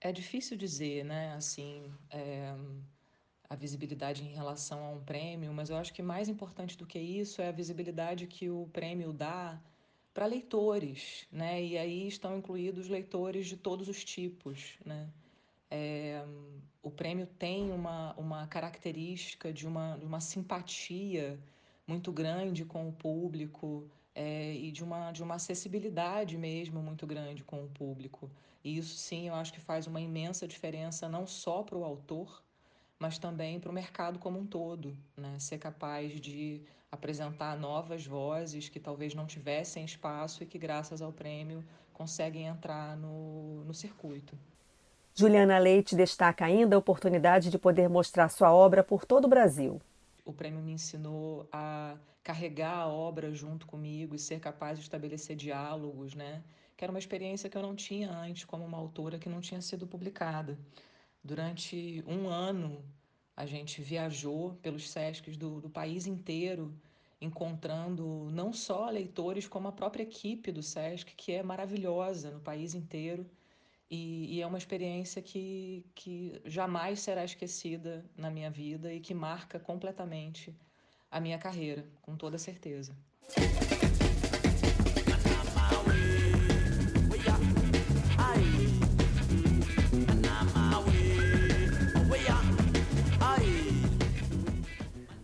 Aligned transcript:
É 0.00 0.12
difícil 0.12 0.56
dizer, 0.56 1.04
né, 1.04 1.34
assim, 1.34 1.90
é, 2.10 2.52
a 3.48 3.54
visibilidade 3.54 4.24
em 4.24 4.32
relação 4.32 4.84
a 4.84 4.90
um 4.90 5.00
prêmio, 5.00 5.52
mas 5.52 5.70
eu 5.70 5.76
acho 5.76 5.92
que 5.92 6.02
mais 6.02 6.28
importante 6.28 6.76
do 6.76 6.86
que 6.86 6.98
isso 6.98 7.40
é 7.40 7.48
a 7.48 7.52
visibilidade 7.52 8.26
que 8.26 8.50
o 8.50 8.68
prêmio 8.72 9.12
dá 9.12 9.58
para 10.12 10.26
leitores, 10.26 11.26
né? 11.30 11.62
E 11.62 11.76
aí 11.78 12.08
estão 12.08 12.38
incluídos 12.38 12.88
leitores 12.88 13.46
de 13.46 13.56
todos 13.56 13.88
os 13.88 14.02
tipos, 14.02 14.74
né? 14.84 15.08
É, 15.70 16.24
o 16.82 16.90
prêmio 16.90 17.26
tem 17.26 17.72
uma, 17.72 18.14
uma 18.14 18.46
característica 18.46 19.52
de 19.52 19.66
uma, 19.66 19.96
uma 19.96 20.20
simpatia 20.20 21.38
muito 21.86 22.12
grande 22.12 22.64
com 22.64 22.88
o 22.88 22.92
público 22.92 23.88
é, 24.14 24.54
e 24.54 24.70
de 24.72 24.82
uma, 24.82 25.12
de 25.12 25.22
uma 25.22 25.34
acessibilidade 25.34 26.36
mesmo 26.38 26.80
muito 26.80 27.06
grande 27.06 27.44
com 27.44 27.64
o 27.64 27.68
público. 27.68 28.30
E 28.64 28.78
isso, 28.78 28.96
sim, 28.96 29.28
eu 29.28 29.34
acho 29.34 29.52
que 29.52 29.60
faz 29.60 29.86
uma 29.86 30.00
imensa 30.00 30.46
diferença 30.46 31.08
não 31.08 31.26
só 31.26 31.62
para 31.62 31.76
o 31.76 31.84
autor, 31.84 32.42
mas 32.98 33.18
também 33.18 33.60
para 33.60 33.70
o 33.70 33.74
mercado 33.74 34.18
como 34.18 34.38
um 34.38 34.46
todo. 34.46 34.96
Né? 35.16 35.38
Ser 35.38 35.58
capaz 35.58 36.20
de 36.20 36.62
apresentar 36.90 37.58
novas 37.58 38.06
vozes 38.06 38.68
que 38.68 38.80
talvez 38.80 39.14
não 39.14 39.26
tivessem 39.26 39.84
espaço 39.84 40.42
e 40.42 40.46
que, 40.46 40.58
graças 40.58 41.02
ao 41.02 41.12
prêmio, 41.12 41.64
conseguem 41.92 42.46
entrar 42.46 42.96
no, 42.96 43.64
no 43.64 43.74
circuito. 43.74 44.36
Juliana 45.18 45.56
Leite 45.56 45.96
destaca 45.96 46.44
ainda 46.44 46.76
a 46.76 46.78
oportunidade 46.78 47.48
de 47.48 47.58
poder 47.58 47.88
mostrar 47.88 48.28
sua 48.28 48.52
obra 48.52 48.84
por 48.84 49.06
todo 49.06 49.24
o 49.24 49.28
Brasil. 49.28 49.80
O 50.26 50.32
prêmio 50.32 50.60
me 50.60 50.72
ensinou 50.72 51.48
a 51.50 51.96
carregar 52.22 52.80
a 52.80 52.86
obra 52.86 53.32
junto 53.32 53.66
comigo 53.66 54.14
e 54.14 54.18
ser 54.18 54.40
capaz 54.40 54.78
de 54.78 54.84
estabelecer 54.84 55.34
diálogos, 55.34 56.14
né? 56.14 56.42
Que 56.76 56.84
era 56.84 56.92
uma 56.92 56.98
experiência 56.98 57.48
que 57.48 57.56
eu 57.56 57.62
não 57.62 57.74
tinha 57.74 58.10
antes 58.10 58.44
como 58.44 58.62
uma 58.62 58.76
autora 58.76 59.18
que 59.18 59.26
não 59.26 59.40
tinha 59.40 59.62
sido 59.62 59.86
publicada. 59.86 60.58
Durante 61.24 62.04
um 62.06 62.28
ano, 62.28 62.84
a 63.34 63.46
gente 63.46 63.80
viajou 63.80 64.58
pelos 64.60 64.90
SESCs 64.90 65.38
do, 65.38 65.62
do 65.62 65.70
país 65.70 66.06
inteiro, 66.06 66.74
encontrando 67.22 68.28
não 68.30 68.52
só 68.52 68.90
leitores, 68.90 69.48
como 69.48 69.66
a 69.66 69.72
própria 69.72 70.02
equipe 70.02 70.52
do 70.52 70.62
SESC, 70.62 71.14
que 71.16 71.32
é 71.32 71.42
maravilhosa 71.42 72.30
no 72.32 72.40
país 72.40 72.74
inteiro 72.74 73.26
e, 73.90 74.36
e, 74.36 74.42
é 74.42 74.46
uma 74.46 74.58
experiência 74.58 75.22
que, 75.22 75.86
que 75.94 76.40
jamais 76.44 77.00
será 77.00 77.24
esquecida 77.24 78.04
na 78.16 78.30
minha 78.30 78.50
vida 78.50 78.92
e 78.92 79.00
que 79.00 79.14
marca 79.14 79.60
completamente 79.60 80.54
a 81.10 81.20
minha 81.20 81.38
carreira, 81.38 81.86
com 82.02 82.16
toda 82.16 82.36
certeza. 82.36 82.96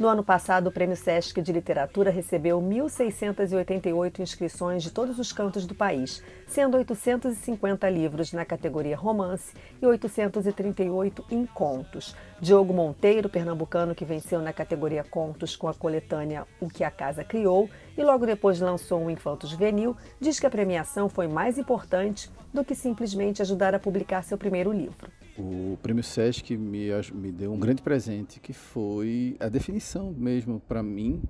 No 0.00 0.08
ano 0.08 0.24
passado, 0.24 0.68
o 0.68 0.72
Prêmio 0.72 0.96
Sesc 0.96 1.42
de 1.42 1.52
Literatura 1.52 2.10
recebeu 2.10 2.58
1.688 2.58 4.20
inscrições 4.20 4.82
de 4.82 4.90
todos 4.90 5.18
os 5.18 5.30
cantos 5.30 5.66
do 5.66 5.74
país, 5.74 6.24
sendo 6.46 6.78
850 6.78 7.86
livros 7.90 8.32
na 8.32 8.46
categoria 8.46 8.96
romance 8.96 9.52
e 9.78 9.84
838 9.84 11.26
em 11.30 11.44
contos. 11.44 12.16
Diogo 12.40 12.72
Monteiro, 12.72 13.28
pernambucano 13.28 13.94
que 13.94 14.06
venceu 14.06 14.40
na 14.40 14.54
categoria 14.54 15.04
contos 15.04 15.54
com 15.54 15.68
a 15.68 15.74
coletânea 15.74 16.46
O 16.58 16.68
que 16.70 16.82
a 16.82 16.90
Casa 16.90 17.22
Criou 17.22 17.68
e 17.94 18.02
logo 18.02 18.24
depois 18.24 18.58
lançou 18.58 19.02
um 19.02 19.10
infanto 19.10 19.46
juvenil, 19.46 19.94
diz 20.18 20.40
que 20.40 20.46
a 20.46 20.50
premiação 20.50 21.10
foi 21.10 21.28
mais 21.28 21.58
importante 21.58 22.30
do 22.54 22.64
que 22.64 22.74
simplesmente 22.74 23.42
ajudar 23.42 23.74
a 23.74 23.78
publicar 23.78 24.24
seu 24.24 24.38
primeiro 24.38 24.72
livro. 24.72 25.12
O 25.42 25.78
Prêmio 25.82 26.04
Sesc 26.04 26.54
me, 26.54 26.88
me 27.14 27.32
deu 27.32 27.50
um 27.50 27.58
grande 27.58 27.80
presente, 27.80 28.38
que 28.38 28.52
foi 28.52 29.38
a 29.40 29.48
definição 29.48 30.12
mesmo 30.12 30.60
para 30.60 30.82
mim 30.82 31.22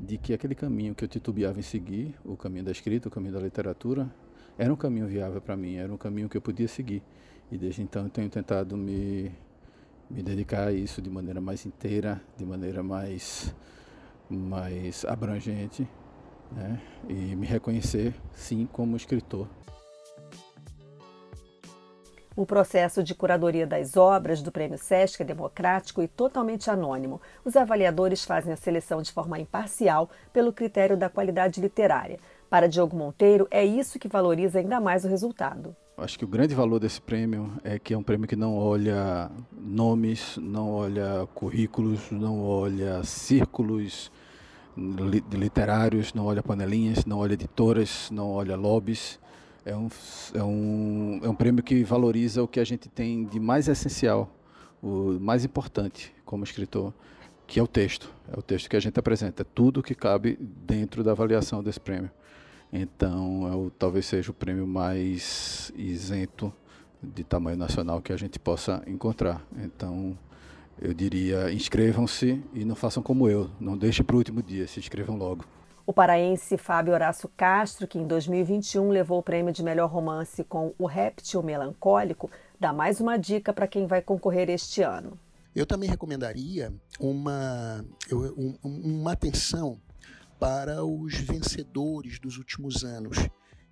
de 0.00 0.16
que 0.16 0.32
aquele 0.32 0.54
caminho 0.54 0.94
que 0.94 1.04
eu 1.04 1.08
titubeava 1.08 1.58
em 1.58 1.62
seguir, 1.62 2.14
o 2.24 2.34
caminho 2.34 2.64
da 2.64 2.70
escrita, 2.70 3.08
o 3.08 3.10
caminho 3.10 3.34
da 3.34 3.40
literatura, 3.40 4.08
era 4.56 4.72
um 4.72 4.76
caminho 4.76 5.06
viável 5.06 5.38
para 5.42 5.54
mim, 5.54 5.74
era 5.74 5.92
um 5.92 5.98
caminho 5.98 6.30
que 6.30 6.36
eu 6.38 6.40
podia 6.40 6.66
seguir. 6.66 7.02
E 7.52 7.58
desde 7.58 7.82
então 7.82 8.04
eu 8.04 8.08
tenho 8.08 8.30
tentado 8.30 8.74
me, 8.74 9.30
me 10.08 10.22
dedicar 10.22 10.68
a 10.68 10.72
isso 10.72 11.02
de 11.02 11.10
maneira 11.10 11.40
mais 11.40 11.66
inteira, 11.66 12.22
de 12.38 12.46
maneira 12.46 12.82
mais, 12.82 13.54
mais 14.30 15.04
abrangente, 15.04 15.86
né? 16.52 16.80
e 17.06 17.36
me 17.36 17.46
reconhecer, 17.46 18.14
sim, 18.32 18.66
como 18.72 18.96
escritor. 18.96 19.46
O 22.38 22.46
processo 22.46 23.02
de 23.02 23.16
curadoria 23.16 23.66
das 23.66 23.96
obras 23.96 24.40
do 24.40 24.52
Prêmio 24.52 24.78
Sesc 24.78 25.20
é 25.20 25.24
democrático 25.24 26.00
e 26.00 26.06
totalmente 26.06 26.70
anônimo. 26.70 27.20
Os 27.44 27.56
avaliadores 27.56 28.24
fazem 28.24 28.52
a 28.52 28.56
seleção 28.56 29.02
de 29.02 29.10
forma 29.10 29.40
imparcial 29.40 30.08
pelo 30.32 30.52
critério 30.52 30.96
da 30.96 31.08
qualidade 31.08 31.60
literária. 31.60 32.20
Para 32.48 32.68
Diogo 32.68 32.96
Monteiro, 32.96 33.48
é 33.50 33.64
isso 33.64 33.98
que 33.98 34.06
valoriza 34.06 34.60
ainda 34.60 34.78
mais 34.78 35.04
o 35.04 35.08
resultado. 35.08 35.74
Acho 35.96 36.16
que 36.16 36.24
o 36.24 36.28
grande 36.28 36.54
valor 36.54 36.78
desse 36.78 37.00
prêmio 37.00 37.54
é 37.64 37.76
que 37.76 37.92
é 37.92 37.98
um 37.98 38.04
prêmio 38.04 38.28
que 38.28 38.36
não 38.36 38.56
olha 38.56 39.28
nomes, 39.52 40.36
não 40.40 40.70
olha 40.70 41.26
currículos, 41.34 42.08
não 42.12 42.40
olha 42.44 43.02
círculos 43.02 44.12
literários, 44.76 46.14
não 46.14 46.26
olha 46.26 46.40
panelinhas, 46.40 47.04
não 47.04 47.18
olha 47.18 47.32
editoras, 47.32 48.08
não 48.12 48.30
olha 48.30 48.54
lobbies 48.54 49.18
é 49.68 49.76
um, 49.76 49.88
é, 50.34 50.42
um, 50.42 51.20
é 51.22 51.28
um 51.28 51.34
prêmio 51.34 51.62
que 51.62 51.84
valoriza 51.84 52.42
o 52.42 52.48
que 52.48 52.58
a 52.58 52.64
gente 52.64 52.88
tem 52.88 53.24
de 53.24 53.38
mais 53.38 53.68
essencial, 53.68 54.32
o 54.82 55.18
mais 55.20 55.44
importante 55.44 56.14
como 56.24 56.42
escritor, 56.42 56.92
que 57.46 57.60
é 57.60 57.62
o 57.62 57.66
texto. 57.66 58.10
É 58.32 58.38
o 58.38 58.42
texto 58.42 58.68
que 58.68 58.76
a 58.76 58.80
gente 58.80 58.98
apresenta, 58.98 59.42
é 59.42 59.46
tudo 59.54 59.82
que 59.82 59.94
cabe 59.94 60.38
dentro 60.40 61.04
da 61.04 61.12
avaliação 61.12 61.62
desse 61.62 61.80
prêmio. 61.80 62.10
Então, 62.72 63.68
é 63.68 63.70
talvez 63.78 64.06
seja 64.06 64.30
o 64.30 64.34
prêmio 64.34 64.66
mais 64.66 65.72
isento 65.76 66.52
de 67.02 67.22
tamanho 67.22 67.56
nacional 67.56 68.00
que 68.00 68.12
a 68.12 68.16
gente 68.16 68.38
possa 68.38 68.82
encontrar. 68.86 69.46
Então, 69.56 70.18
eu 70.80 70.94
diria, 70.94 71.52
inscrevam-se 71.52 72.42
e 72.54 72.64
não 72.64 72.74
façam 72.74 73.02
como 73.02 73.28
eu, 73.28 73.50
não 73.60 73.76
deixem 73.76 74.04
para 74.04 74.14
o 74.14 74.18
último 74.18 74.42
dia, 74.42 74.66
se 74.66 74.78
inscrevam 74.78 75.16
logo. 75.16 75.44
O 75.88 75.92
paraense 75.94 76.58
Fábio 76.58 76.92
Horácio 76.92 77.30
Castro, 77.34 77.88
que 77.88 77.98
em 77.98 78.06
2021 78.06 78.90
levou 78.90 79.20
o 79.20 79.22
prêmio 79.22 79.54
de 79.54 79.62
melhor 79.62 79.88
romance 79.88 80.44
com 80.44 80.74
O 80.78 80.84
Réptil 80.84 81.42
Melancólico, 81.42 82.30
dá 82.60 82.74
mais 82.74 83.00
uma 83.00 83.16
dica 83.16 83.54
para 83.54 83.66
quem 83.66 83.86
vai 83.86 84.02
concorrer 84.02 84.50
este 84.50 84.82
ano. 84.82 85.18
Eu 85.56 85.64
também 85.64 85.88
recomendaria 85.88 86.70
uma, 87.00 87.82
uma 88.62 89.12
atenção 89.12 89.80
para 90.38 90.84
os 90.84 91.14
vencedores 91.14 92.18
dos 92.18 92.36
últimos 92.36 92.84
anos. 92.84 93.16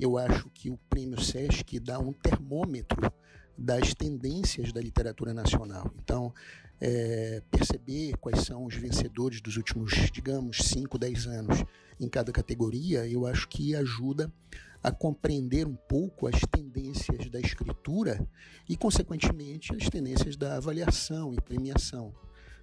Eu 0.00 0.16
acho 0.16 0.48
que 0.48 0.70
o 0.70 0.78
prêmio 0.88 1.20
SESC 1.20 1.78
dá 1.78 1.98
um 1.98 2.14
termômetro 2.14 3.12
das 3.58 3.92
tendências 3.92 4.72
da 4.72 4.80
literatura 4.80 5.34
nacional. 5.34 5.92
Então, 6.02 6.32
é, 6.80 7.42
perceber 7.50 8.16
quais 8.18 8.44
são 8.44 8.64
os 8.64 8.74
vencedores 8.76 9.40
dos 9.40 9.56
últimos, 9.56 9.92
digamos, 10.12 10.58
5, 10.58 10.96
10 10.96 11.26
anos 11.26 11.64
em 11.98 12.08
cada 12.08 12.30
categoria, 12.30 13.06
eu 13.08 13.26
acho 13.26 13.48
que 13.48 13.74
ajuda 13.74 14.32
a 14.80 14.92
compreender 14.92 15.66
um 15.66 15.74
pouco 15.74 16.28
as 16.28 16.40
tendências 16.48 17.28
da 17.28 17.40
escritura 17.40 18.24
e, 18.68 18.76
consequentemente, 18.76 19.74
as 19.74 19.90
tendências 19.90 20.36
da 20.36 20.56
avaliação 20.56 21.34
e 21.34 21.40
premiação 21.40 22.14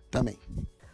também. 0.09 0.39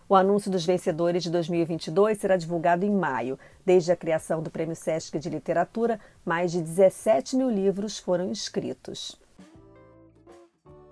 O 0.09 0.15
anúncio 0.15 0.51
dos 0.51 0.65
vencedores 0.65 1.23
de 1.23 1.29
2022 1.29 2.17
será 2.17 2.35
divulgado 2.35 2.83
em 2.83 2.91
maio. 2.91 3.39
Desde 3.63 3.91
a 3.91 3.95
criação 3.95 4.41
do 4.41 4.49
Prêmio 4.49 4.75
Sesc 4.75 5.17
de 5.19 5.29
Literatura, 5.29 5.99
mais 6.25 6.51
de 6.51 6.59
17 6.59 7.37
mil 7.37 7.49
livros 7.49 7.99
foram 7.99 8.29
inscritos. 8.29 9.20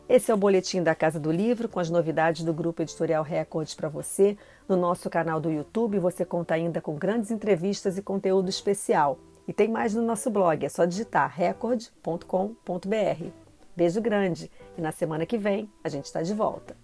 Esse 0.09 0.31
é 0.31 0.33
o 0.33 0.37
boletim 0.37 0.81
da 0.81 0.95
Casa 0.95 1.19
do 1.19 1.31
Livro 1.31 1.69
com 1.69 1.79
as 1.79 1.87
novidades 1.87 2.43
do 2.43 2.51
Grupo 2.51 2.81
Editorial 2.81 3.23
Records 3.23 3.75
para 3.75 3.87
você. 3.87 4.35
No 4.67 4.75
nosso 4.75 5.07
canal 5.07 5.39
do 5.39 5.51
YouTube 5.51 5.99
você 5.99 6.25
conta 6.25 6.55
ainda 6.55 6.81
com 6.81 6.95
grandes 6.95 7.29
entrevistas 7.29 7.95
e 7.95 8.01
conteúdo 8.01 8.49
especial. 8.49 9.19
E 9.47 9.53
tem 9.53 9.67
mais 9.67 9.93
no 9.93 10.01
nosso 10.01 10.31
blog, 10.31 10.65
é 10.65 10.69
só 10.69 10.83
digitar 10.83 11.31
record.com.br. 11.31 13.27
Beijo 13.75 14.01
grande 14.01 14.49
e 14.75 14.81
na 14.81 14.91
semana 14.91 15.27
que 15.27 15.37
vem 15.37 15.69
a 15.83 15.89
gente 15.89 16.05
está 16.05 16.23
de 16.23 16.33
volta. 16.33 16.75